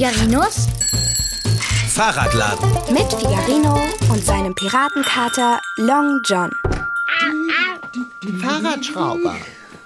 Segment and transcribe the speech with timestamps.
[0.00, 0.66] Figarinos
[1.90, 2.70] Fahrradladen.
[2.90, 3.78] mit Figarino
[4.10, 6.50] und seinem Piratenkater Long John.
[8.40, 9.36] Fahrradschrauber,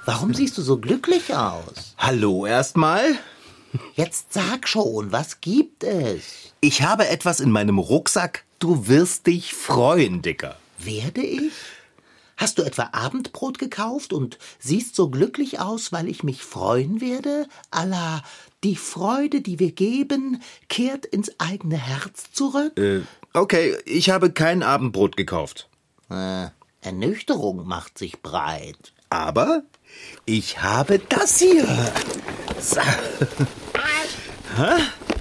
[0.05, 1.97] warum siehst du so glücklich aus?
[1.99, 3.19] Hallo erstmal.
[3.97, 6.53] Jetzt sag schon, was gibt es?
[6.61, 8.45] Ich habe etwas in meinem Rucksack.
[8.61, 10.55] Du wirst dich freuen, Dicker.
[10.79, 11.51] Werde ich?
[12.37, 17.47] Hast du etwa Abendbrot gekauft und siehst so glücklich aus, weil ich mich freuen werde?
[17.71, 18.23] Allah,
[18.65, 22.77] die Freude, die wir geben, kehrt ins eigene Herz zurück?
[22.79, 23.03] Äh,
[23.35, 25.69] okay, ich habe kein Abendbrot gekauft.
[26.11, 26.47] Äh,
[26.81, 28.93] Ernüchterung macht sich breit.
[29.11, 29.63] Aber
[30.25, 31.67] ich habe das hier.
[32.61, 32.81] So.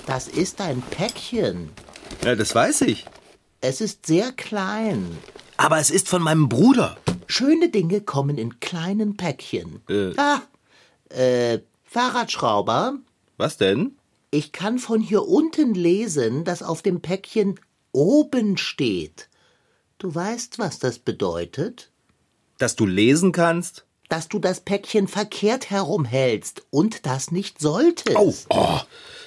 [0.06, 1.70] Das ist ein Päckchen.
[2.24, 3.06] Ja, das weiß ich.
[3.62, 5.18] Es ist sehr klein.
[5.58, 6.98] Aber es ist von meinem Bruder.
[7.28, 9.82] Schöne Dinge kommen in kleinen Päckchen.
[9.90, 10.14] Äh.
[10.18, 10.42] Ah,
[11.10, 13.00] äh, Fahrradschrauber,
[13.38, 13.98] Was denn?
[14.34, 17.60] ich kann von hier unten lesen, dass auf dem Päckchen
[17.92, 19.30] oben steht.
[20.00, 21.92] Du weißt, was das bedeutet?
[22.58, 23.86] Dass du lesen kannst?
[24.10, 28.18] Dass du das Päckchen verkehrt herumhältst und das nicht solltest.
[28.18, 28.80] Oh, oh,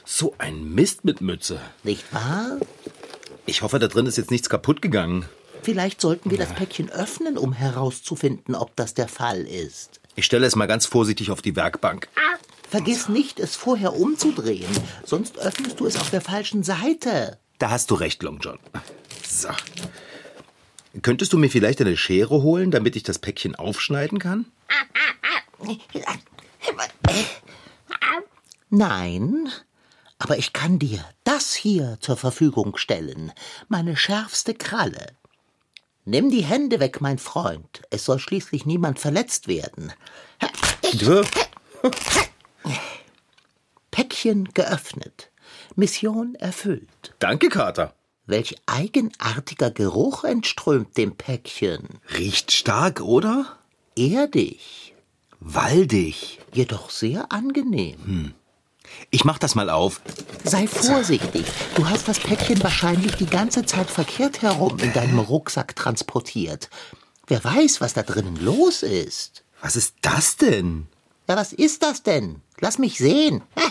[0.04, 1.60] so ein Mist mit Mütze.
[1.84, 2.58] Nicht wahr?
[3.46, 5.24] Ich hoffe, da drin ist jetzt nichts kaputt gegangen.
[5.62, 10.00] Vielleicht sollten wir das Päckchen öffnen, um herauszufinden, ob das der Fall ist.
[10.16, 12.08] Ich stelle es mal ganz vorsichtig auf die Werkbank.
[12.68, 14.66] Vergiss nicht, es vorher umzudrehen,
[15.04, 17.38] sonst öffnest du es auf der falschen Seite.
[17.58, 18.58] Da hast du recht, Long John.
[19.26, 19.48] So.
[21.02, 24.46] Könntest du mir vielleicht eine Schere holen, damit ich das Päckchen aufschneiden kann?
[28.70, 29.48] Nein,
[30.18, 33.32] aber ich kann dir das hier zur Verfügung stellen,
[33.68, 35.14] meine schärfste Kralle.
[36.04, 37.82] Nimm die Hände weg, mein Freund.
[37.90, 39.92] Es soll schließlich niemand verletzt werden.
[40.94, 41.24] Dö.
[44.26, 45.30] Päckchen geöffnet.
[45.76, 47.14] Mission erfüllt.
[47.20, 47.94] Danke, Kater.
[48.26, 52.00] Welch eigenartiger Geruch entströmt dem Päckchen.
[52.18, 53.56] Riecht stark, oder?
[53.94, 54.94] Erdig,
[55.38, 56.40] Waldig.
[56.52, 58.34] jedoch sehr angenehm.
[59.10, 60.00] Ich mach das mal auf.
[60.42, 61.46] Sei vorsichtig.
[61.76, 66.68] Du hast das Päckchen wahrscheinlich die ganze Zeit verkehrt herum in deinem Rucksack transportiert.
[67.28, 69.44] Wer weiß, was da drinnen los ist.
[69.62, 70.88] Was ist das denn?
[71.28, 72.42] Ja, was ist das denn?
[72.60, 73.42] Lass mich sehen.
[73.56, 73.62] Nee.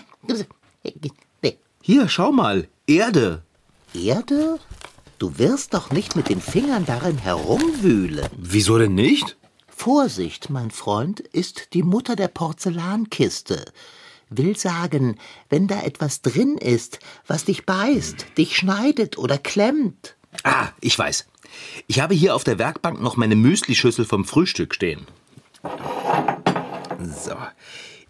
[1.81, 2.67] Hier, schau mal.
[2.87, 3.43] Erde.
[3.93, 4.59] Erde?
[5.19, 8.27] Du wirst doch nicht mit den Fingern darin herumwühlen.
[8.35, 9.37] Wieso denn nicht?
[9.67, 13.65] Vorsicht, mein Freund, ist die Mutter der Porzellankiste.
[14.29, 15.17] Will sagen,
[15.49, 20.15] wenn da etwas drin ist, was dich beißt, dich schneidet oder klemmt.
[20.43, 21.27] Ah, ich weiß.
[21.87, 25.05] Ich habe hier auf der Werkbank noch meine Müslischüssel vom Frühstück stehen.
[27.23, 27.35] So.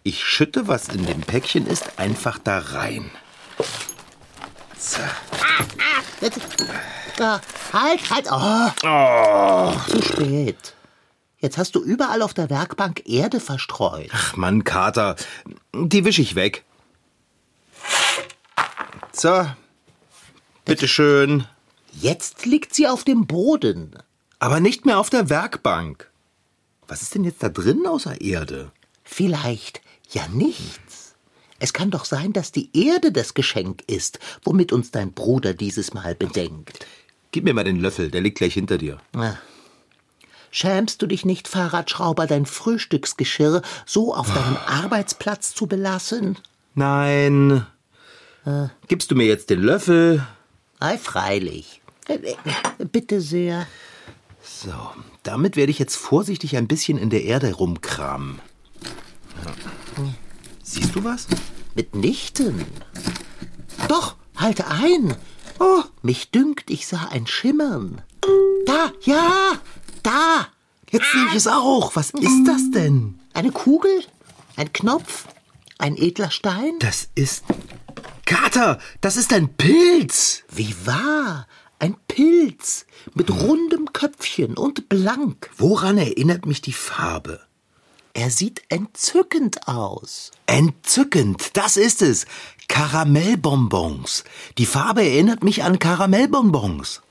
[0.07, 3.09] Ich schütte, was in dem Päckchen ist, einfach da rein.
[4.77, 5.01] So.
[7.19, 7.41] Ah,
[7.73, 8.27] halt, halt.
[8.31, 10.75] Oh, zu spät.
[11.39, 14.11] Jetzt hast du überall auf der Werkbank Erde verstreut.
[14.13, 15.15] Ach Mann, Kater.
[15.73, 16.63] Die wische ich weg.
[19.11, 19.49] So.
[20.65, 21.47] Bitteschön.
[21.93, 23.97] Jetzt liegt sie auf dem Boden.
[24.37, 26.11] Aber nicht mehr auf der Werkbank.
[26.87, 28.71] Was ist denn jetzt da drin außer Erde?
[29.03, 29.81] Vielleicht
[30.13, 31.15] ja nichts.
[31.59, 35.93] Es kann doch sein, dass die Erde das Geschenk ist, womit uns dein Bruder dieses
[35.93, 36.85] Mal bedenkt.
[37.31, 38.99] Gib mir mal den Löffel, der liegt gleich hinter dir.
[39.15, 39.35] Ah.
[40.51, 46.37] Schämst du dich nicht, Fahrradschrauber, dein Frühstücksgeschirr so auf deinem Arbeitsplatz zu belassen?
[46.75, 47.65] Nein.
[48.87, 50.25] Gibst du mir jetzt den Löffel?
[50.79, 51.81] Ei, freilich.
[52.07, 53.65] Äh, äh, Bitte sehr.
[54.43, 54.73] So,
[55.23, 58.39] damit werde ich jetzt vorsichtig ein bisschen in der Erde rumkramen.
[60.63, 61.27] Siehst du was?
[61.75, 62.65] Mitnichten.
[63.87, 65.15] Doch, halte ein.
[65.59, 68.01] Oh, mich dünkt, ich sah ein Schimmern.
[68.65, 69.53] Da, ja,
[70.03, 70.47] da.
[70.89, 71.95] Jetzt sehe ich es auch.
[71.95, 73.19] Was ist das denn?
[73.33, 74.03] Eine Kugel?
[74.55, 75.27] Ein Knopf?
[75.77, 76.79] Ein edler Stein?
[76.79, 77.43] Das ist.
[78.25, 80.43] Kater, das ist ein Pilz.
[80.49, 81.47] Wie wahr?
[81.79, 85.49] Ein Pilz mit rundem Köpfchen und blank.
[85.57, 87.41] Woran erinnert mich die Farbe?
[88.17, 90.31] Er sieht entzückend aus.
[90.45, 92.25] Entzückend, das ist es.
[92.69, 94.23] Karamellbonbons.
[94.57, 97.01] Die Farbe erinnert mich an Karamellbonbons.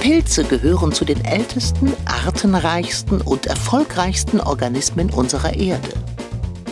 [0.00, 5.92] Pilze gehören zu den ältesten, artenreichsten und erfolgreichsten Organismen unserer Erde.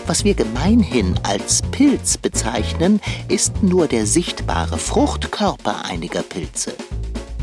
[0.08, 6.74] Was wir gemeinhin als Pilz bezeichnen, ist nur der sichtbare Fruchtkörper einiger Pilze.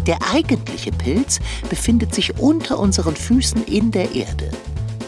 [0.07, 4.51] Der eigentliche Pilz befindet sich unter unseren Füßen in der Erde.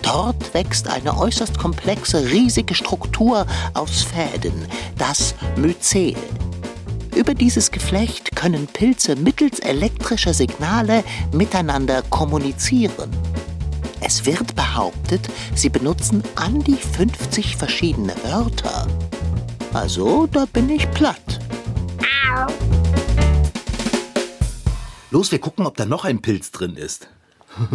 [0.01, 4.65] Dort wächst eine äußerst komplexe, riesige Struktur aus Fäden,
[4.97, 6.15] das Myzel.
[7.15, 13.09] Über dieses Geflecht können Pilze mittels elektrischer Signale miteinander kommunizieren.
[13.99, 18.87] Es wird behauptet, sie benutzen an die 50 verschiedene Wörter.
[19.73, 21.39] Also, da bin ich platt.
[25.09, 27.07] Los, wir gucken, ob da noch ein Pilz drin ist.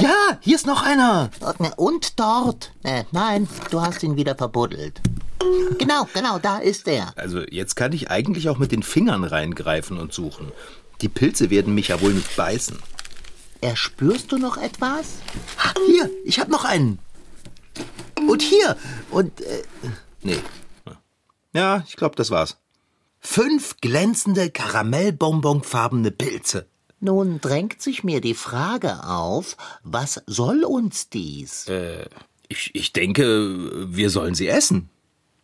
[0.00, 1.30] ja, hier ist noch einer.
[1.76, 2.72] Und dort.
[2.82, 5.00] Äh, nein, du hast ihn wieder verbuddelt.
[5.78, 7.16] Genau, genau, da ist er.
[7.16, 10.52] Also jetzt kann ich eigentlich auch mit den Fingern reingreifen und suchen.
[11.00, 12.78] Die Pilze werden mich ja wohl nicht beißen.
[13.62, 15.06] Erspürst du noch etwas?
[15.86, 16.98] Hier, ich hab noch einen.
[18.28, 18.76] Und hier.
[19.10, 19.62] Und, äh,
[20.22, 20.38] nee.
[21.52, 22.59] Ja, ich glaube, das war's.
[23.20, 26.66] Fünf glänzende, karamellbonbonfarbene Pilze.
[27.00, 31.68] Nun drängt sich mir die Frage auf, was soll uns dies?
[31.68, 32.06] Äh,
[32.48, 34.90] ich, ich denke, wir sollen sie essen.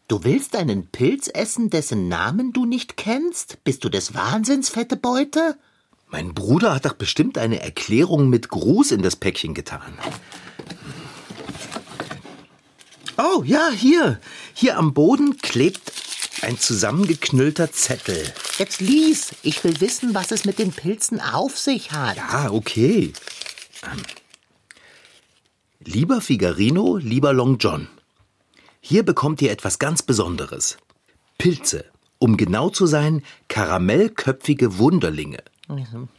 [0.09, 3.63] Du willst einen Pilz essen, dessen Namen du nicht kennst?
[3.65, 5.57] Bist du des Wahnsinns, fette Beute?
[6.09, 9.99] Mein Bruder hat doch bestimmt eine Erklärung mit Gruß in das Päckchen getan.
[13.19, 14.21] Oh, ja, hier.
[14.55, 15.91] Hier am Boden klebt
[16.43, 18.23] ein zusammengeknüllter Zettel.
[18.59, 19.35] Jetzt lies.
[19.43, 22.17] Ich will wissen, was es mit den Pilzen auf sich hat.
[22.17, 23.13] Ja, okay.
[23.83, 24.03] Ähm.
[25.81, 27.89] Lieber Figarino, lieber Long John.
[28.81, 30.77] Hier bekommt ihr etwas ganz Besonderes.
[31.39, 31.85] Pilze.
[32.19, 35.43] Um genau zu sein, karamellköpfige Wunderlinge.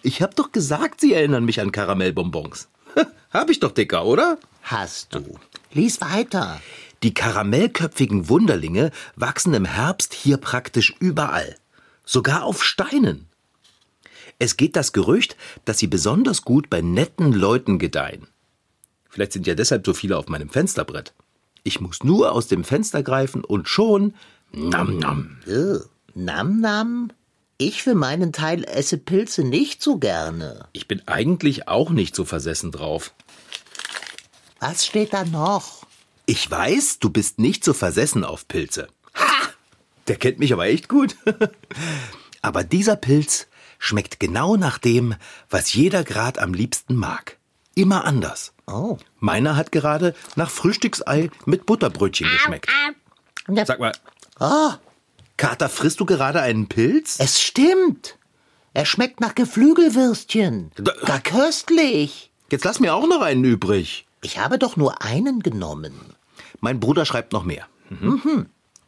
[0.03, 2.67] Ich hab doch gesagt, sie erinnern mich an Karamellbonbons.
[3.31, 4.37] hab ich doch, Dicker, oder?
[4.61, 5.39] Hast du.
[5.71, 6.61] Lies weiter.
[7.03, 11.55] Die karamellköpfigen Wunderlinge wachsen im Herbst hier praktisch überall,
[12.05, 13.27] sogar auf Steinen.
[14.39, 15.35] Es geht das Gerücht,
[15.65, 18.27] dass sie besonders gut bei netten Leuten gedeihen.
[19.09, 21.13] Vielleicht sind ja deshalb so viele auf meinem Fensterbrett.
[21.63, 24.13] Ich muss nur aus dem Fenster greifen und schon
[24.51, 25.37] nam nam.
[25.47, 25.79] Äh,
[26.13, 27.11] nam nam?
[27.57, 30.67] Ich für meinen Teil esse Pilze nicht so gerne.
[30.73, 33.13] Ich bin eigentlich auch nicht so versessen drauf.
[34.59, 35.76] Was steht da noch?
[36.29, 38.89] Ich weiß, du bist nicht so versessen auf Pilze.
[39.15, 39.47] Ha!
[40.07, 41.15] Der kennt mich aber echt gut.
[42.41, 43.47] aber dieser Pilz
[43.79, 45.15] schmeckt genau nach dem,
[45.49, 47.37] was jeder grad am liebsten mag.
[47.75, 48.53] Immer anders.
[48.65, 48.97] Oh.
[49.19, 52.69] Meiner hat gerade nach Frühstücksei mit Butterbrötchen geschmeckt.
[53.65, 53.93] Sag mal.
[54.41, 54.71] Oh.
[55.37, 57.15] Kater, frisst du gerade einen Pilz?
[57.19, 58.17] Es stimmt.
[58.73, 60.71] Er schmeckt nach Geflügelwürstchen.
[60.75, 62.31] Da, Gar köstlich.
[62.51, 64.07] Jetzt lass mir auch noch einen übrig.
[64.21, 66.16] Ich habe doch nur einen genommen.
[66.59, 67.67] Mein Bruder schreibt noch mehr.
[67.89, 68.21] Mhm.
[68.23, 68.45] Mhm.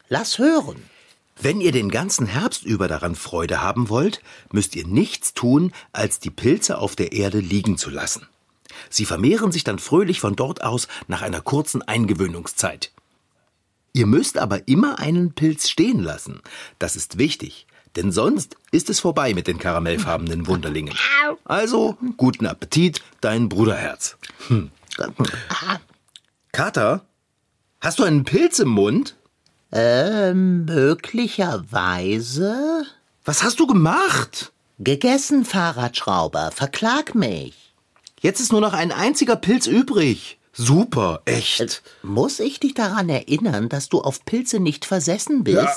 [0.07, 0.83] Lass hören.
[1.42, 4.21] Wenn ihr den ganzen Herbst über daran Freude haben wollt,
[4.51, 8.27] müsst ihr nichts tun, als die Pilze auf der Erde liegen zu lassen.
[8.89, 12.92] Sie vermehren sich dann fröhlich von dort aus nach einer kurzen Eingewöhnungszeit.
[13.94, 16.42] Ihr müsst aber immer einen Pilz stehen lassen.
[16.77, 20.94] Das ist wichtig, denn sonst ist es vorbei mit den karamellfarbenen Wunderlingen.
[21.45, 24.18] Also, guten Appetit, dein Bruderherz.
[24.48, 24.72] Hm.
[26.51, 27.06] Kater,
[27.81, 29.16] hast du einen Pilz im Mund?
[29.72, 32.86] Äh, möglicherweise.
[33.26, 34.53] Was hast du gemacht?
[34.80, 36.50] Gegessen, Fahrradschrauber.
[36.51, 37.53] Verklag mich.
[38.22, 40.39] Jetzt ist nur noch ein einziger Pilz übrig.
[40.51, 41.62] Super, echt.
[41.62, 41.68] Äh,
[42.01, 45.58] muss ich dich daran erinnern, dass du auf Pilze nicht versessen bist?
[45.58, 45.70] Ja,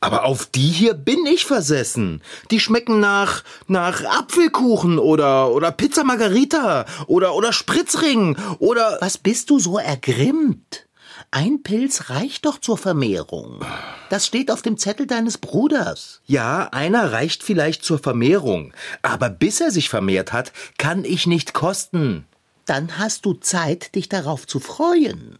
[0.00, 2.22] aber auf die hier bin ich versessen.
[2.52, 9.50] Die schmecken nach nach Apfelkuchen oder oder Pizza Margarita oder oder Spritzring oder Was bist
[9.50, 10.86] du so ergrimmt?
[11.30, 13.60] Ein Pilz reicht doch zur Vermehrung.
[14.08, 16.22] Das steht auf dem Zettel deines Bruders.
[16.24, 21.52] Ja, einer reicht vielleicht zur Vermehrung, aber bis er sich vermehrt hat, kann ich nicht
[21.52, 22.26] kosten.
[22.64, 25.38] Dann hast du Zeit, dich darauf zu freuen.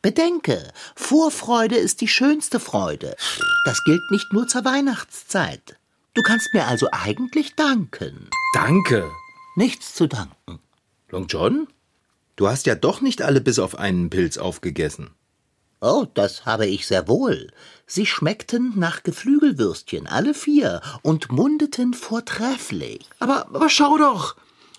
[0.00, 3.14] Bedenke, Vorfreude ist die schönste Freude.
[3.64, 5.76] Das gilt nicht nur zur Weihnachtszeit.
[6.14, 8.30] Du kannst mir also eigentlich danken.
[8.54, 9.10] Danke.
[9.56, 10.60] Nichts zu danken.
[11.10, 11.68] Long John?
[12.36, 15.10] Du hast ja doch nicht alle bis auf einen Pilz aufgegessen.
[15.80, 17.52] Oh, das habe ich sehr wohl.
[17.86, 23.06] Sie schmeckten nach Geflügelwürstchen, alle vier, und mundeten vortrefflich.
[23.20, 24.36] Aber, aber schau doch!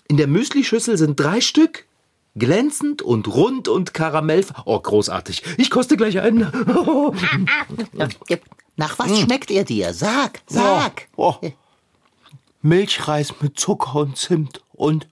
[0.08, 1.86] In der Müslischüssel sind drei Stück.
[2.36, 4.44] Glänzend und rund und Karamell.
[4.64, 5.42] Oh, großartig.
[5.56, 6.40] Ich koste gleich einen.
[8.76, 9.16] Nach was hm.
[9.16, 9.92] schmeckt er dir?
[9.94, 11.08] Sag, sag.
[11.16, 11.50] Oh, oh.
[12.62, 15.08] Milchreis mit Zucker und Zimt und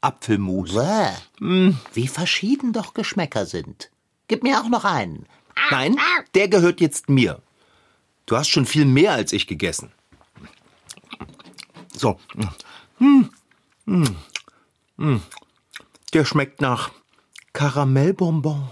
[0.00, 0.72] Apfelmus.
[1.40, 1.70] Mm.
[1.92, 3.90] Wie verschieden doch Geschmäcker sind.
[4.30, 5.26] Gib mir auch noch einen.
[5.72, 5.96] Nein,
[6.36, 7.42] der gehört jetzt mir.
[8.26, 9.90] Du hast schon viel mehr als ich gegessen.
[11.92, 12.20] So.
[13.00, 13.24] Mm.
[13.86, 15.16] Mm.
[16.12, 16.92] Der schmeckt nach
[17.54, 18.70] Karamellbonbon.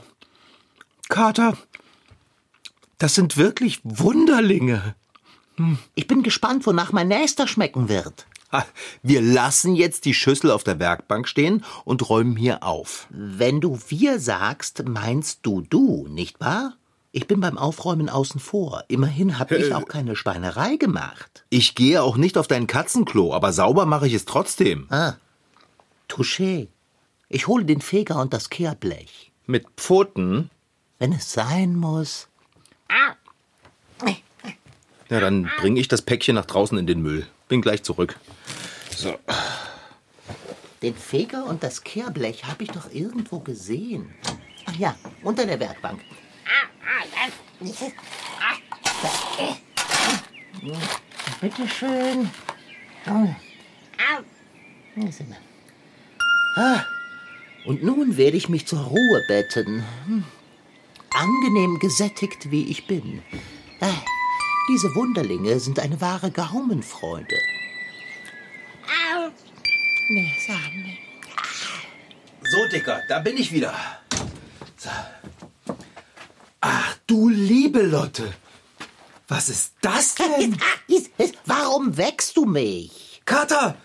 [1.08, 1.58] Kater,
[2.98, 4.94] das sind wirklich Wunderlinge.
[5.96, 8.28] Ich bin gespannt, wonach mein nächster schmecken wird.
[8.50, 8.64] Ha,
[9.02, 13.06] Wir lassen jetzt die Schüssel auf der Werkbank stehen und räumen hier auf.
[13.10, 16.74] Wenn du wir sagst, meinst du du, nicht wahr?
[17.12, 18.84] Ich bin beim Aufräumen außen vor.
[18.88, 21.44] Immerhin habe ich auch keine Schweinerei gemacht.
[21.50, 24.86] Ich gehe auch nicht auf dein Katzenklo, aber sauber mache ich es trotzdem.
[24.90, 25.14] Ah,
[26.08, 26.68] Touché.
[27.28, 29.32] Ich hole den Feger und das Kehrblech.
[29.46, 30.50] Mit Pfoten?
[30.98, 32.28] Wenn es sein muss.
[35.10, 37.26] Ja, dann bringe ich das Päckchen nach draußen in den Müll.
[37.48, 38.16] Bin gleich zurück.
[38.94, 39.18] So.
[40.82, 44.14] Den Feger und das Kehrblech habe ich doch irgendwo gesehen.
[44.66, 46.00] Ach ja, unter der Werkbank.
[51.40, 52.30] Bitte schön.
[54.94, 55.36] Hier sind wir.
[56.56, 56.84] Ah,
[57.64, 59.84] und nun werde ich mich zur Ruhe betten.
[60.06, 60.24] Hm.
[61.10, 63.22] Angenehm gesättigt, wie ich bin.
[63.80, 63.94] Ah,
[64.68, 67.36] diese Wunderlinge sind eine wahre Gaumenfreude.
[70.10, 72.50] Nee, sagen wir.
[72.50, 73.74] So, Dicker, da bin ich wieder.
[74.76, 74.88] So.
[76.62, 78.32] Ach, du liebe Lotte.
[79.28, 80.56] Was ist das denn?
[81.44, 83.20] Warum wächst du mich?
[83.26, 83.76] Kater,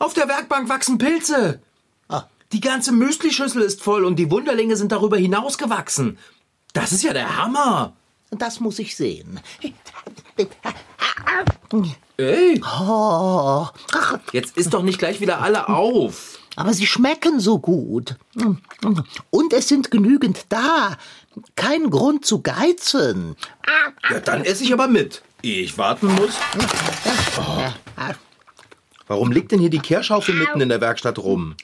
[0.00, 1.62] auf der Werkbank wachsen Pilze.
[2.08, 2.24] Ah.
[2.50, 6.18] Die ganze Müslischüssel ist voll und die Wunderlinge sind darüber hinausgewachsen.
[6.72, 7.96] Das ist ja der Hammer.
[8.30, 9.40] Das muss ich sehen.
[12.16, 13.66] Ey, Oh,
[14.32, 16.38] jetzt ist doch nicht gleich wieder alle auf.
[16.56, 18.16] aber sie schmecken so gut.
[19.30, 20.96] Und es sind genügend da.
[21.56, 23.36] Kein Grund zu geizen.
[24.10, 25.22] Ja, dann esse ich aber mit.
[25.42, 26.32] Ehe ich warten muss.
[29.06, 31.54] Warum liegt denn hier die Kehrschaufel mitten in der Werkstatt rum?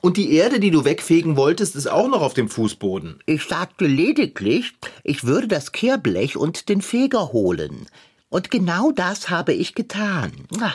[0.00, 3.20] Und die Erde, die du wegfegen wolltest, ist auch noch auf dem Fußboden.
[3.26, 7.86] Ich sagte lediglich, ich würde das Kehrblech und den Feger holen.
[8.28, 10.32] Und genau das habe ich getan.
[10.60, 10.74] Ah,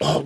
[0.00, 0.24] Oh,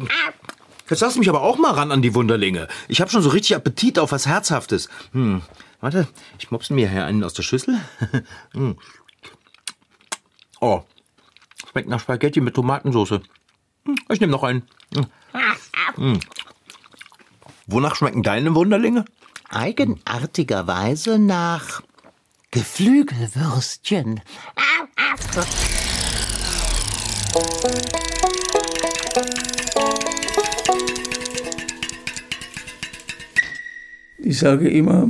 [0.88, 2.69] Jetzt lass mich aber auch mal ran an die Wunderlinge.
[2.88, 4.88] Ich habe schon so richtig Appetit auf was Herzhaftes.
[5.12, 5.43] Hm.
[5.81, 7.78] Warte, ich mopse mir hier einen aus der Schüssel.
[8.52, 8.76] Hm.
[10.61, 10.83] Oh,
[11.71, 13.21] schmeckt nach Spaghetti mit Tomatensauce.
[13.85, 14.62] Hm, Ich nehme noch einen.
[15.97, 16.21] Hm.
[17.66, 19.06] Wonach schmecken deine Wunderlinge?
[19.49, 21.83] Eigenartigerweise nach
[22.50, 24.21] Geflügelwürstchen.
[34.18, 35.09] Ich sage immer,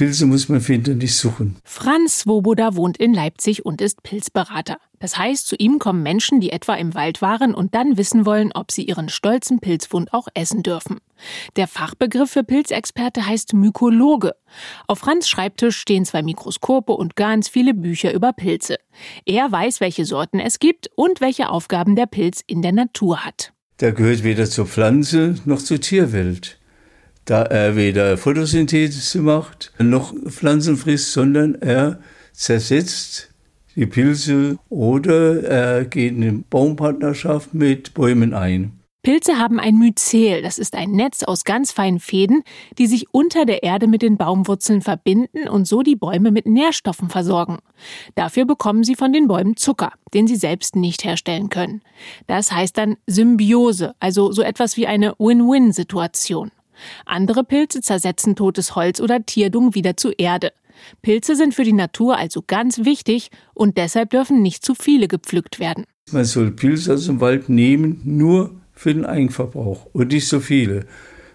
[0.00, 1.56] Pilze muss man finden, nicht suchen.
[1.62, 4.78] Franz Swoboda wohnt in Leipzig und ist Pilzberater.
[4.98, 8.50] Das heißt, zu ihm kommen Menschen, die etwa im Wald waren und dann wissen wollen,
[8.54, 11.00] ob sie ihren stolzen Pilzfund auch essen dürfen.
[11.56, 14.36] Der Fachbegriff für Pilzexperte heißt Mykologe.
[14.86, 18.78] Auf Franz Schreibtisch stehen zwei Mikroskope und ganz viele Bücher über Pilze.
[19.26, 23.52] Er weiß, welche Sorten es gibt und welche Aufgaben der Pilz in der Natur hat.
[23.80, 26.58] Der gehört weder zur Pflanze noch zur Tierwelt.
[27.30, 32.00] Da er weder Photosynthese macht noch Pflanzen frisst, sondern er
[32.32, 33.32] zersetzt
[33.76, 38.80] die Pilze oder er geht in eine Baumpartnerschaft mit Bäumen ein.
[39.04, 42.42] Pilze haben ein Myzel, das ist ein Netz aus ganz feinen Fäden,
[42.78, 47.10] die sich unter der Erde mit den Baumwurzeln verbinden und so die Bäume mit Nährstoffen
[47.10, 47.58] versorgen.
[48.16, 51.82] Dafür bekommen sie von den Bäumen Zucker, den sie selbst nicht herstellen können.
[52.26, 56.50] Das heißt dann Symbiose, also so etwas wie eine Win-Win-Situation.
[57.06, 60.52] Andere Pilze zersetzen totes Holz oder Tierdung wieder zu Erde.
[61.02, 65.60] Pilze sind für die Natur also ganz wichtig und deshalb dürfen nicht zu viele gepflückt
[65.60, 65.84] werden.
[66.12, 70.86] Man soll Pilze aus dem Wald nehmen, nur für den Eigenverbrauch und nicht so viele.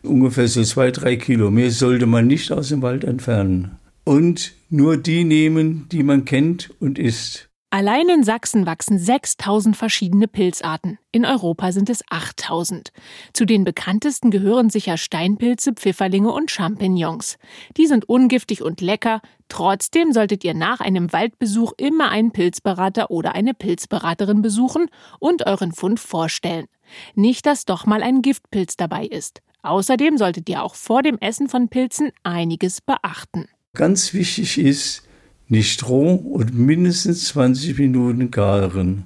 [0.03, 1.51] Ungefähr so zwei, drei Kilo.
[1.51, 3.77] Mehr sollte man nicht aus dem Wald entfernen.
[4.03, 7.49] Und nur die nehmen, die man kennt und isst.
[7.75, 10.97] Allein in Sachsen wachsen 6000 verschiedene Pilzarten.
[11.11, 12.93] In Europa sind es 8000.
[13.33, 17.37] Zu den bekanntesten gehören sicher Steinpilze, Pfifferlinge und Champignons.
[17.75, 19.19] Die sind ungiftig und lecker.
[19.49, 24.85] Trotzdem solltet ihr nach einem Waldbesuch immer einen Pilzberater oder eine Pilzberaterin besuchen
[25.19, 26.67] und euren Fund vorstellen.
[27.13, 29.41] Nicht, dass doch mal ein Giftpilz dabei ist.
[29.63, 33.49] Außerdem solltet ihr auch vor dem Essen von Pilzen einiges beachten.
[33.73, 35.04] Ganz wichtig ist,
[35.47, 39.05] nicht roh und mindestens 20 Minuten garen.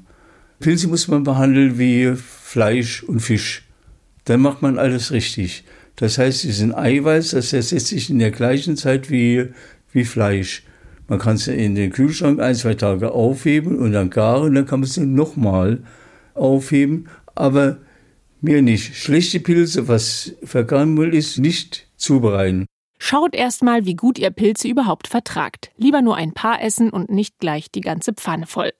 [0.59, 3.65] Pilze muss man behandeln wie Fleisch und Fisch.
[4.25, 5.63] Dann macht man alles richtig.
[5.95, 9.47] Das heißt, sie sind Eiweiß, das ersetzt sich in der gleichen Zeit wie,
[9.91, 10.63] wie Fleisch.
[11.07, 14.81] Man kann sie in den Kühlschrank ein, zwei Tage aufheben und dann garen, dann kann
[14.81, 15.81] man sie nochmal
[16.35, 17.07] aufheben.
[17.35, 17.77] Aber
[18.41, 18.95] mehr nicht.
[18.95, 22.65] Schlechte Pilze, was vergangen ist, nicht zubereiten.
[23.01, 25.71] Schaut erstmal, wie gut ihr Pilze überhaupt vertragt.
[25.77, 28.73] Lieber nur ein paar essen und nicht gleich die ganze Pfanne voll.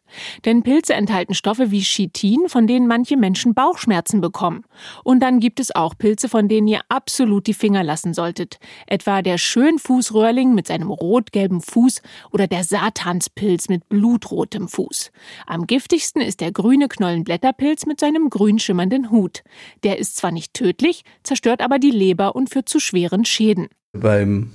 [0.44, 4.66] Denn Pilze enthalten Stoffe wie Chitin, von denen manche Menschen Bauchschmerzen bekommen.
[5.06, 8.60] Und dann gibt es auch Pilze, von denen ihr absolut die Finger lassen solltet.
[8.88, 15.12] Etwa der Schönfußröhrling mit seinem rot-gelben Fuß oder der Satanspilz mit blutrotem Fuß.
[15.48, 19.44] Am giftigsten ist der grüne Knollenblätterpilz mit seinem grün schimmernden Hut.
[19.84, 23.70] Der ist zwar nicht tödlich, zerstört aber die Leber und führt zu schweren Schäden.
[23.94, 24.52] Beim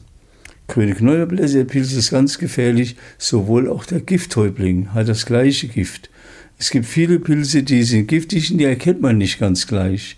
[0.68, 6.08] grüne Knollenblätterpilz ist ganz gefährlich, sowohl auch der Gifthäuptling hat das gleiche Gift.
[6.56, 10.16] Es gibt viele Pilze, die sind giftig und die erkennt man nicht ganz gleich.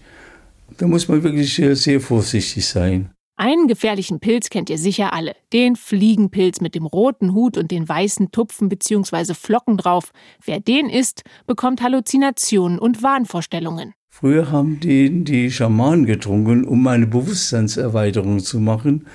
[0.76, 3.10] Da muss man wirklich sehr vorsichtig sein.
[3.38, 5.34] Einen gefährlichen Pilz kennt ihr sicher alle.
[5.52, 9.32] Den Fliegenpilz mit dem roten Hut und den weißen Tupfen bzw.
[9.34, 10.12] Flocken drauf.
[10.44, 13.94] Wer den isst, bekommt Halluzinationen und Wahnvorstellungen.
[14.18, 19.06] Früher haben die die Schamanen getrunken, um eine Bewusstseinserweiterung zu machen,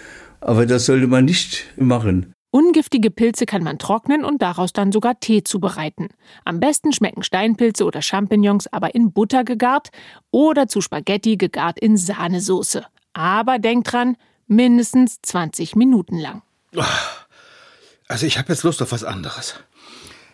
[0.42, 2.36] aber das sollte man nicht machen.
[2.52, 6.10] Ungiftige Pilze kann man trocknen und daraus dann sogar Tee zubereiten.
[6.46, 9.90] Am besten schmecken Steinpilze oder Champignons aber in Butter gegart
[10.30, 12.86] oder zu Spaghetti gegart in Sahnesoße.
[13.14, 16.44] Aber denkt dran, mindestens 20 Minuten lang.
[18.08, 19.56] Also ich habe jetzt Lust auf was anderes.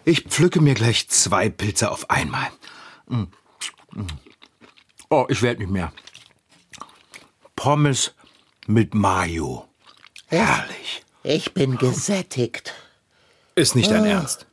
[0.03, 2.49] Ich pflücke mir gleich zwei Pilze auf einmal.
[3.07, 3.27] Mm.
[3.93, 4.07] Mm.
[5.09, 5.91] Oh, ich werde nicht mehr.
[7.55, 8.13] Pommes
[8.67, 9.67] mit Mayo.
[10.27, 11.03] Herrlich.
[11.23, 12.73] Ich bin gesättigt.
[13.55, 14.45] Ist nicht dein Ernst.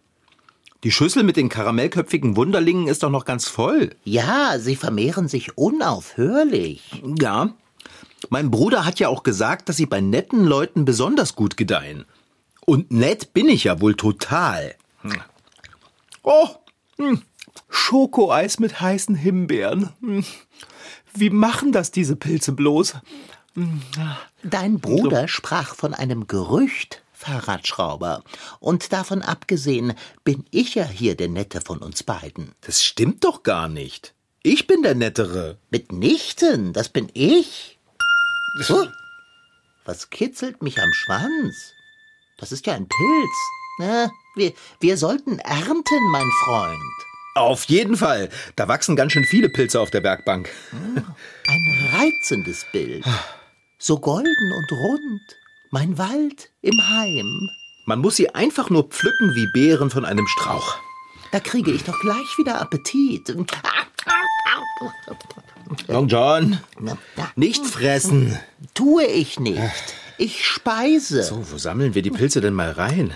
[0.85, 3.97] Die Schüssel mit den karamellköpfigen Wunderlingen ist doch noch ganz voll.
[4.05, 7.03] Ja, sie vermehren sich unaufhörlich.
[7.19, 7.55] Ja.
[8.29, 12.05] Mein Bruder hat ja auch gesagt, dass sie bei netten Leuten besonders gut gedeihen.
[12.67, 14.75] Und nett bin ich ja wohl total.
[15.03, 15.21] Hm.
[16.23, 16.49] Oh,
[16.99, 17.23] hm.
[17.69, 19.91] Schokoeis mit heißen Himbeeren.
[20.01, 20.25] Hm.
[21.15, 22.95] Wie machen das diese Pilze bloß?
[23.55, 23.83] Hm.
[24.43, 28.23] Dein Bruder sprach von einem Gerücht, Fahrradschrauber.
[28.61, 32.53] Und davon abgesehen bin ich ja hier der Nette von uns beiden.
[32.63, 34.15] Das stimmt doch gar nicht.
[34.43, 35.57] Ich bin der Nettere.
[35.71, 37.79] Mitnichten, das bin ich.
[38.69, 38.89] Huh.
[39.85, 41.55] Was kitzelt mich am Schwanz?
[42.39, 43.37] Das ist ja ein Pilz.
[43.79, 47.14] Na, wir, wir sollten ernten, mein Freund.
[47.35, 48.29] Auf jeden Fall.
[48.55, 50.51] Da wachsen ganz schön viele Pilze auf der Werkbank.
[50.73, 53.05] Ein reizendes Bild.
[53.79, 55.37] So golden und rund.
[55.71, 57.51] Mein Wald im Heim.
[57.87, 60.79] Man muss sie einfach nur pflücken wie Beeren von einem Strauch.
[61.33, 63.35] Da kriege ich doch gleich wieder Appetit.
[65.89, 66.61] Long John,
[67.35, 68.39] nicht fressen.
[68.75, 69.61] Tue ich nicht.
[70.17, 71.25] Ich speise.
[71.25, 73.13] So, wo sammeln wir die Pilze denn mal rein?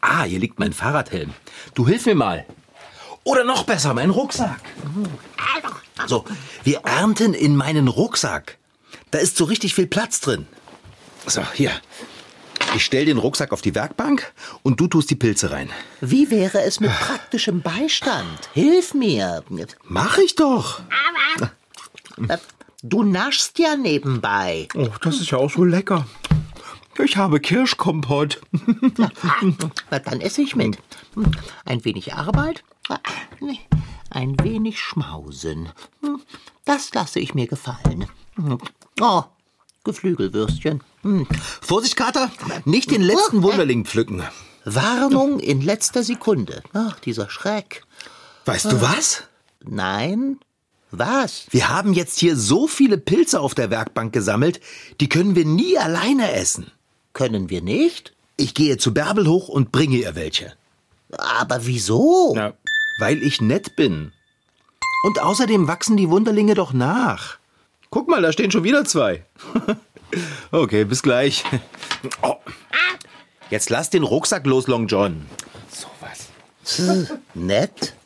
[0.00, 1.32] Ah, hier liegt mein Fahrradhelm.
[1.74, 2.44] Du hilf mir mal.
[3.24, 4.60] Oder noch besser, mein Rucksack.
[6.06, 6.24] So,
[6.64, 8.58] wir ernten in meinen Rucksack.
[9.10, 10.46] Da ist so richtig viel Platz drin.
[11.26, 11.70] So, hier.
[12.74, 14.32] Ich stell den Rucksack auf die Werkbank
[14.62, 15.68] und du tust die Pilze rein.
[16.00, 18.48] Wie wäre es mit praktischem Beistand?
[18.54, 19.44] Hilf mir.
[19.84, 20.80] Mach ich doch.
[22.82, 24.68] Du naschst ja nebenbei.
[24.74, 26.06] Oh, das ist ja auch so lecker.
[26.98, 28.40] Ich habe Kirschkompott.
[29.90, 30.78] Na, dann esse ich mit.
[31.64, 32.64] Ein wenig Arbeit,
[34.10, 35.70] ein wenig Schmausen.
[36.64, 38.06] Das lasse ich mir gefallen.
[39.00, 39.22] Oh,
[39.84, 40.82] Geflügelwürstchen.
[41.02, 41.26] Hm.
[41.60, 42.30] Vorsicht, Kater,
[42.64, 44.22] nicht den letzten Wunderling pflücken.
[44.64, 46.62] Warnung in letzter Sekunde.
[46.72, 47.84] Ach, dieser Schreck.
[48.44, 49.24] Weißt du was?
[49.64, 50.38] Nein.
[50.92, 51.46] Was?
[51.50, 54.60] Wir haben jetzt hier so viele Pilze auf der Werkbank gesammelt,
[55.00, 56.70] die können wir nie alleine essen.
[57.12, 58.12] Können wir nicht?
[58.36, 60.52] Ich gehe zu Bärbel hoch und bringe ihr welche.
[61.10, 62.32] Aber wieso?
[62.34, 62.54] Na,
[63.02, 64.12] weil ich nett bin.
[65.02, 67.38] Und außerdem wachsen die Wunderlinge doch nach.
[67.90, 69.26] Guck mal, da stehen schon wieder zwei.
[70.52, 71.42] okay, bis gleich.
[72.22, 72.36] Oh.
[73.50, 75.26] Jetzt lass den Rucksack los, Long John.
[75.68, 77.08] So was.
[77.34, 77.96] Nett?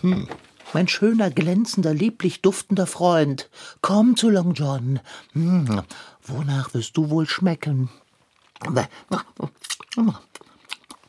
[0.00, 0.26] Hm.
[0.72, 3.48] Mein schöner, glänzender, lieblich duftender Freund.
[3.80, 4.98] Komm zu Long John.
[5.34, 5.82] Hm.
[6.24, 7.90] Wonach wirst du wohl schmecken?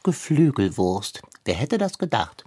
[0.04, 1.24] Geflügelwurst.
[1.46, 2.46] Wer hätte das gedacht?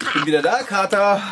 [0.00, 1.22] Ich bin wieder da, Kater.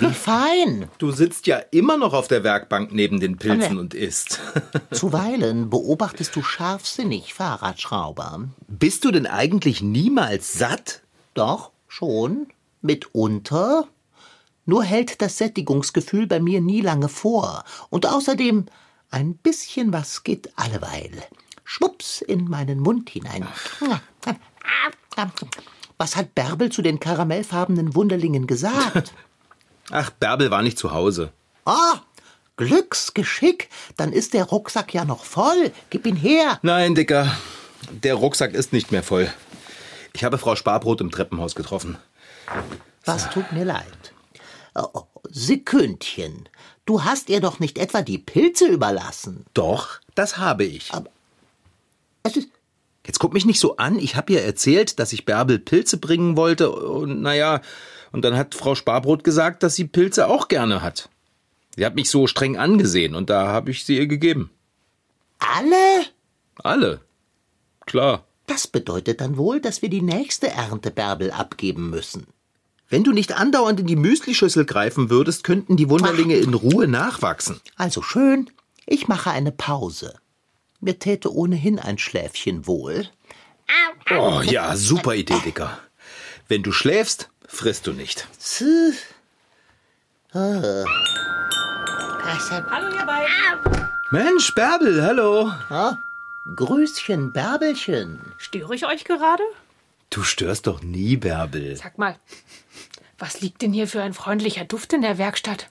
[0.00, 0.88] Wie fein.
[0.98, 4.40] Du sitzt ja immer noch auf der Werkbank neben den Pilzen und isst.
[4.90, 8.48] Zuweilen beobachtest du scharfsinnig, Fahrradschrauber.
[8.68, 11.02] Bist du denn eigentlich niemals satt?
[11.34, 12.48] Doch, schon.
[12.80, 13.88] Mitunter.
[14.66, 17.64] Nur hält das Sättigungsgefühl bei mir nie lange vor.
[17.90, 18.66] Und außerdem,
[19.10, 21.10] ein bisschen was geht alleweil.
[21.64, 23.46] Schwups in meinen Mund hinein.
[26.02, 29.14] Was hat Bärbel zu den karamellfarbenen Wunderlingen gesagt?
[29.92, 31.30] Ach, Bärbel war nicht zu Hause.
[31.64, 32.00] Ah,
[32.56, 33.68] Glücksgeschick.
[33.96, 35.70] Dann ist der Rucksack ja noch voll.
[35.90, 36.58] Gib ihn her.
[36.62, 37.32] Nein, Dicker,
[37.88, 39.32] der Rucksack ist nicht mehr voll.
[40.12, 41.96] Ich habe Frau Sparbrot im Treppenhaus getroffen.
[43.04, 44.12] Was tut mir leid?
[44.74, 46.48] Oh, oh, Sekündchen.
[46.84, 49.46] Du hast ihr doch nicht etwa die Pilze überlassen.
[49.54, 50.90] Doch, das habe ich.
[52.24, 52.48] Es ist,
[53.06, 53.98] Jetzt guck mich nicht so an.
[53.98, 56.70] Ich habe ihr erzählt, dass ich Bärbel Pilze bringen wollte.
[56.70, 57.60] Und naja,
[58.12, 61.08] und dann hat Frau Sparbrot gesagt, dass sie Pilze auch gerne hat.
[61.76, 64.50] Sie hat mich so streng angesehen und da habe ich sie ihr gegeben.
[65.38, 66.06] alle?
[66.56, 67.00] Alle.
[67.86, 68.24] Klar.
[68.46, 72.26] Das bedeutet dann wohl, dass wir die nächste Ernte Bärbel abgeben müssen.
[72.88, 77.60] Wenn du nicht andauernd in die Müslischüssel greifen würdest, könnten die Wunderlinge in Ruhe nachwachsen.
[77.76, 78.50] Also schön,
[78.84, 80.14] ich mache eine Pause.
[80.84, 83.08] Mir täte ohnehin ein Schläfchen wohl.
[84.10, 85.78] Oh ja, super Idee, Dicker.
[86.48, 88.26] Wenn du schläfst, frisst du nicht.
[90.34, 90.84] Hallo,
[92.96, 93.88] ihr beiden.
[94.10, 95.52] Mensch, Bärbel, hallo.
[95.70, 95.98] Ah,
[96.56, 98.18] Grüßchen, Bärbelchen.
[98.38, 99.44] Störe ich euch gerade?
[100.10, 101.76] Du störst doch nie, Bärbel.
[101.76, 102.16] Sag mal,
[103.18, 105.70] was liegt denn hier für ein freundlicher Duft in der Werkstatt?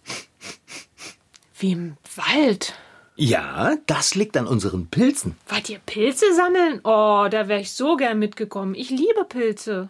[1.59, 2.75] Wie im Wald.
[3.15, 5.35] Ja, das liegt an unseren Pilzen.
[5.47, 6.79] Wart ihr Pilze sammeln?
[6.83, 8.73] Oh, da wäre ich so gern mitgekommen.
[8.73, 9.89] Ich liebe Pilze.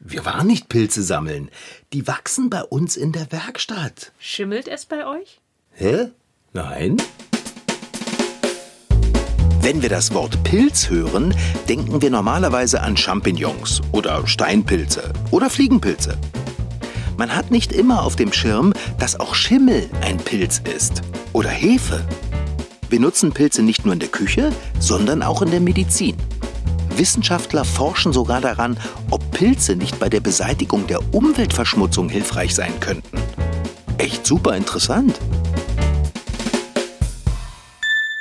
[0.00, 1.50] Wir waren nicht Pilze sammeln.
[1.92, 4.12] Die wachsen bei uns in der Werkstatt.
[4.18, 5.40] Schimmelt es bei euch?
[5.72, 6.08] Hä?
[6.52, 6.98] Nein?
[9.60, 11.34] Wenn wir das Wort Pilz hören,
[11.68, 16.16] denken wir normalerweise an Champignons oder Steinpilze oder Fliegenpilze.
[17.16, 21.02] Man hat nicht immer auf dem Schirm, dass auch Schimmel ein Pilz ist
[21.32, 22.06] oder Hefe.
[22.90, 26.16] Wir nutzen Pilze nicht nur in der Küche, sondern auch in der Medizin.
[26.96, 28.78] Wissenschaftler forschen sogar daran,
[29.10, 33.18] ob Pilze nicht bei der Beseitigung der Umweltverschmutzung hilfreich sein könnten.
[33.98, 35.20] Echt super interessant.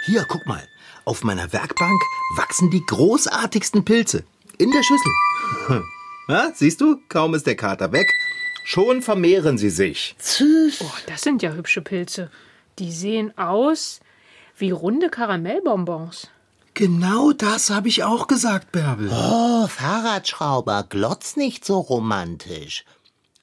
[0.06, 0.64] Hier, guck mal.
[1.06, 2.02] Auf meiner Werkbank
[2.36, 4.26] wachsen die großartigsten Pilze.
[4.58, 5.84] In der Schüssel.
[6.28, 7.00] Na, siehst du?
[7.08, 8.08] Kaum ist der Kater weg.
[8.66, 10.18] Schon vermehren sie sich.
[10.82, 12.30] Oh, das sind ja hübsche Pilze.
[12.80, 14.02] Die sehen aus
[14.60, 16.30] wie runde Karamellbonbons.
[16.74, 19.10] Genau das habe ich auch gesagt, Bärbel.
[19.12, 22.86] Oh, Fahrradschrauber, glotz nicht so romantisch.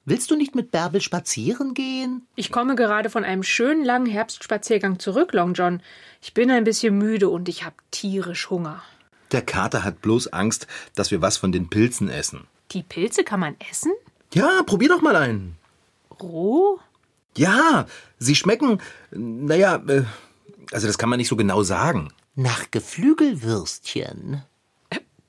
[0.05, 2.27] Willst du nicht mit Bärbel spazieren gehen?
[2.35, 5.81] Ich komme gerade von einem schönen langen Herbstspaziergang zurück, Long John.
[6.21, 8.83] Ich bin ein bisschen müde und ich habe tierisch Hunger.
[9.31, 12.45] Der Kater hat bloß Angst, dass wir was von den Pilzen essen.
[12.71, 13.91] Die Pilze kann man essen?
[14.33, 15.57] Ja, probier doch mal einen.
[16.21, 16.79] Roh?
[17.35, 17.87] Ja,
[18.19, 18.79] sie schmecken,
[19.11, 20.03] naja, äh,
[20.71, 22.09] also das kann man nicht so genau sagen.
[22.35, 24.43] Nach Geflügelwürstchen.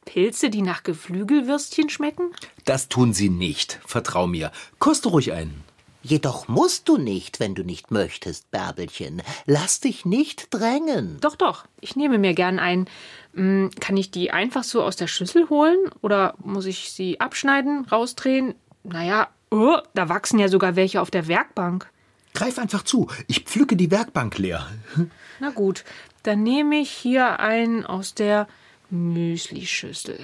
[0.04, 2.30] Pilze, die nach Geflügelwürstchen schmecken?
[2.64, 4.52] Das tun sie nicht, vertrau mir.
[4.78, 5.64] Koste ruhig einen.
[6.02, 9.22] Jedoch musst du nicht, wenn du nicht möchtest, Bärbelchen.
[9.44, 11.18] Lass dich nicht drängen.
[11.20, 11.64] Doch, doch.
[11.80, 12.88] Ich nehme mir gern einen.
[13.34, 15.78] Hm, Kann ich die einfach so aus der Schüssel holen?
[16.02, 18.54] Oder muss ich sie abschneiden, rausdrehen?
[18.84, 21.90] Naja, oh, da wachsen ja sogar welche auf der Werkbank.
[22.36, 24.66] Greif einfach zu, ich pflücke die Werkbank leer.
[25.40, 25.84] Na gut,
[26.22, 28.46] dann nehme ich hier einen aus der
[28.90, 30.18] Müslischüssel.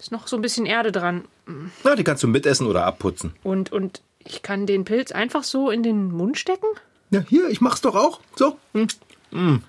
[0.00, 1.24] Ist noch so ein bisschen Erde dran.
[1.84, 3.32] Na, die kannst du mitessen oder abputzen.
[3.44, 6.66] Und, und ich kann den Pilz einfach so in den Mund stecken?
[7.10, 8.20] Ja, hier, ich mach's doch auch.
[8.34, 8.58] So.
[8.72, 9.62] Hm.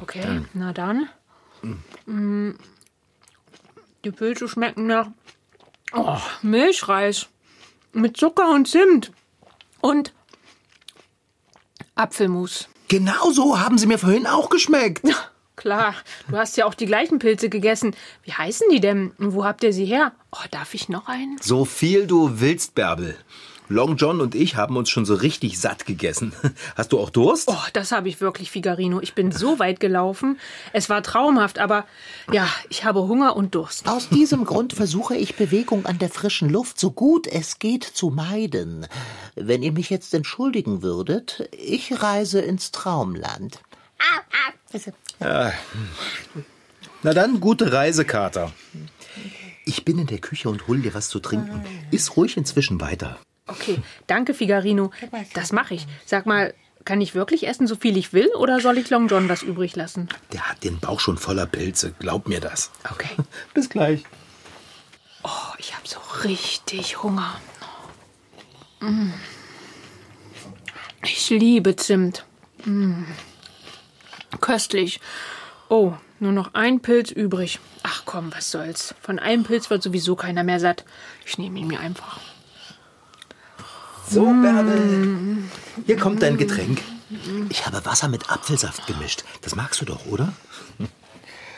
[0.00, 1.06] Okay, na dann.
[4.04, 5.08] Die Pilze schmecken nach
[5.92, 7.28] oh, Milchreis
[7.92, 9.12] mit Zucker und Zimt
[9.82, 10.14] und
[11.94, 12.68] Apfelmus.
[12.88, 15.02] Genau so haben sie mir vorhin auch geschmeckt.
[15.56, 15.94] Klar,
[16.28, 17.94] du hast ja auch die gleichen Pilze gegessen.
[18.24, 19.12] Wie heißen die denn?
[19.18, 20.12] Und wo habt ihr sie her?
[20.32, 21.38] Oh, darf ich noch einen?
[21.40, 23.16] So viel du willst, Bärbel.
[23.72, 26.32] Long John und ich haben uns schon so richtig satt gegessen.
[26.76, 27.48] Hast du auch Durst?
[27.48, 29.00] Oh, das habe ich wirklich, Figarino.
[29.00, 30.38] Ich bin so weit gelaufen.
[30.72, 31.86] Es war traumhaft, aber
[32.30, 33.88] ja, ich habe Hunger und Durst.
[33.88, 38.10] Aus diesem Grund versuche ich Bewegung an der frischen Luft so gut es geht zu
[38.10, 38.86] meiden.
[39.34, 43.60] Wenn ihr mich jetzt entschuldigen würdet, ich reise ins Traumland.
[47.02, 48.52] Na dann, gute Reise, Kater.
[49.64, 51.64] Ich bin in der Küche und hol dir was zu trinken.
[51.90, 53.18] Iss ruhig inzwischen weiter.
[53.46, 54.92] Okay, danke, Figarino.
[55.34, 55.86] Das mache ich.
[56.06, 59.28] Sag mal, kann ich wirklich essen, so viel ich will, oder soll ich Long John
[59.28, 60.08] was übrig lassen?
[60.32, 61.94] Der hat den Bauch schon voller Pilze.
[61.98, 62.70] Glaub mir das.
[62.90, 63.10] Okay.
[63.54, 64.04] Bis gleich.
[65.22, 67.40] Oh, ich habe so richtig Hunger.
[68.80, 69.10] Mm.
[71.04, 72.24] Ich liebe Zimt.
[72.64, 73.04] Mm.
[74.40, 75.00] Köstlich.
[75.68, 77.60] Oh, nur noch ein Pilz übrig.
[77.82, 78.94] Ach komm, was soll's.
[79.00, 80.84] Von einem Pilz wird sowieso keiner mehr satt.
[81.24, 82.20] Ich nehme ihn mir einfach.
[84.08, 85.38] So, Bärbel.
[85.86, 86.80] Hier kommt dein Getränk.
[87.48, 89.24] Ich habe Wasser mit Apfelsaft gemischt.
[89.42, 90.32] Das magst du doch, oder?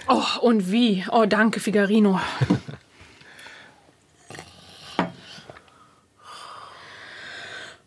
[0.08, 1.04] Oh, und wie?
[1.10, 2.20] Oh, danke, Figarino.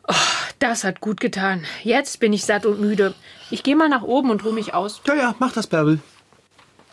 [0.07, 0.13] Oh,
[0.59, 1.65] das hat gut getan.
[1.83, 3.13] Jetzt bin ich satt und müde.
[3.51, 5.01] Ich gehe mal nach oben und ruhe mich aus.
[5.05, 5.99] Ja, ja, mach das, Bärbel.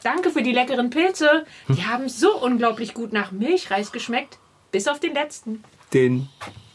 [0.02, 1.46] Danke für die leckeren Pilze.
[1.68, 4.38] Die haben so unglaublich gut nach Milchreis geschmeckt.
[4.70, 5.64] Bis auf den letzten.
[5.92, 6.28] Den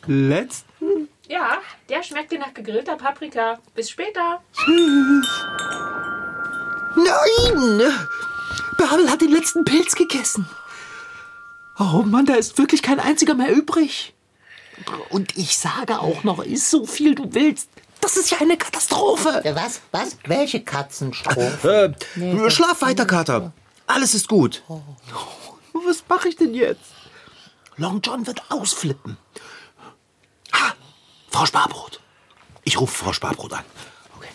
[0.07, 0.68] letzten?
[1.29, 3.59] Ja, der schmeckte nach gegrillter Paprika.
[3.75, 4.41] Bis später.
[6.95, 7.81] Nein!
[8.77, 10.49] Bärbel hat den letzten Pilz gegessen.
[11.77, 14.15] Oh Mann, da ist wirklich kein einziger mehr übrig.
[15.09, 17.69] Und ich sage auch noch, isst so viel du willst.
[18.01, 19.45] Das ist ja eine Katastrophe.
[19.45, 19.81] Äh, Was?
[19.91, 20.17] Was?
[20.25, 21.95] Welche Katzenstrophe?
[22.15, 23.53] Äh, schlaf weiter, Kater.
[23.85, 24.63] Alles ist gut.
[25.73, 26.81] Was mache ich denn jetzt?
[27.77, 29.17] Long John wird ausflippen.
[31.31, 32.01] Frau Sparbrot.
[32.63, 33.63] Ich rufe Frau Sparbrot an.
[34.17, 34.29] Okay.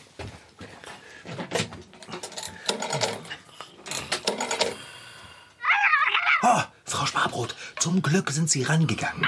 [6.42, 9.26] Oh, Frau Sparbrot, zum Glück sind Sie rangegangen.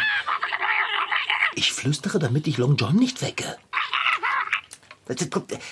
[1.54, 3.58] Ich flüstere, damit ich Long John nicht wecke.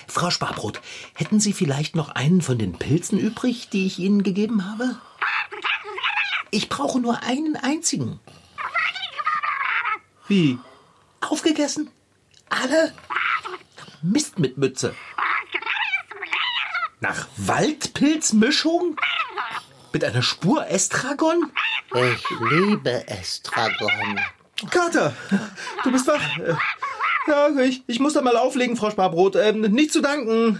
[0.07, 0.81] Frau Sparbrot,
[1.13, 4.99] hätten Sie vielleicht noch einen von den Pilzen übrig, die ich Ihnen gegeben habe?
[6.51, 8.19] Ich brauche nur einen einzigen.
[10.27, 10.57] Wie?
[11.31, 11.89] Aufgegessen?
[12.49, 12.93] Alle?
[14.01, 14.93] Mist mit Mütze.
[16.99, 18.97] Nach Waldpilzmischung?
[19.91, 21.51] Mit einer Spur Estragon?
[21.93, 24.19] Ich liebe Estragon.
[24.69, 25.15] Kater,
[25.83, 26.21] du bist wach.
[27.27, 29.35] Ja, ich, ich muss da mal auflegen, Frau Sparbrot.
[29.35, 30.59] Ähm, nicht zu danken.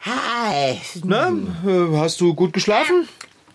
[0.00, 0.80] Hi.
[1.04, 3.08] Na, äh, hast du gut geschlafen?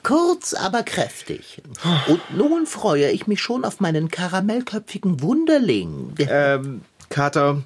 [0.04, 1.62] Kurz, aber kräftig.
[2.08, 6.14] Und nun freue ich mich schon auf meinen karamellköpfigen Wunderling.
[6.20, 7.64] Ähm, Kater,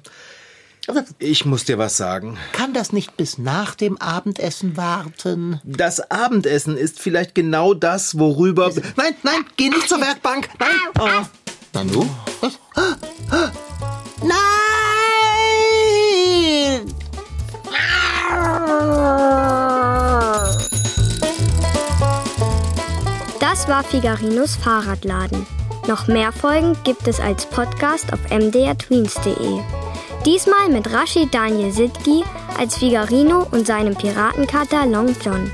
[1.18, 2.36] ich muss dir was sagen.
[2.52, 5.60] Kann das nicht bis nach dem Abendessen warten?
[5.64, 8.70] Das Abendessen ist vielleicht genau das, worüber...
[8.96, 10.48] Nein, nein, geh nicht zur Werkbank.
[10.58, 10.68] Nein.
[11.00, 11.26] Oh.
[11.72, 12.08] Nanu?
[12.40, 12.58] Was?
[12.74, 12.96] Ah,
[13.30, 13.50] ah.
[14.22, 14.53] Nein!
[23.66, 25.46] Das war Figarinos Fahrradladen.
[25.88, 29.58] Noch mehr Folgen gibt es als Podcast auf mdrtweens.de.
[30.26, 32.24] Diesmal mit Rashid Daniel Sidgi
[32.58, 35.50] als Figarino und seinem Piratenkater Long John.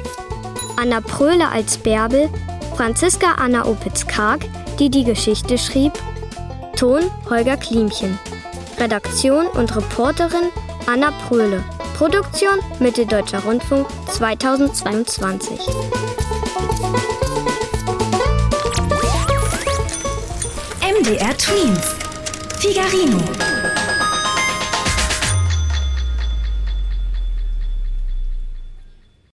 [0.76, 2.28] Anna Pröhle als Bärbel,
[2.74, 4.44] Franziska Anna Opitz-Karg,
[4.80, 5.92] die die Geschichte schrieb,
[6.74, 8.18] Ton Holger Klimchen.
[8.80, 10.50] Redaktion und Reporterin
[10.92, 11.62] Anna Pröhle.
[11.96, 15.60] Produktion Mitteldeutscher Rundfunk 2022.
[21.10, 21.86] MDR Twins.
[22.60, 23.49] Figarino.